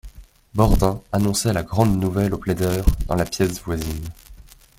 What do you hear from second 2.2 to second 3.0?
aux plaideurs,